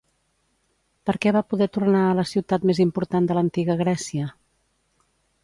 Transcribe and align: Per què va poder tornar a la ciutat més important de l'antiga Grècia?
Per 1.09 1.13
què 1.25 1.33
va 1.37 1.43
poder 1.53 1.67
tornar 1.77 2.01
a 2.05 2.15
la 2.21 2.25
ciutat 2.31 2.65
més 2.71 2.81
important 2.87 3.29
de 3.33 3.39
l'antiga 3.41 3.79
Grècia? 3.85 4.33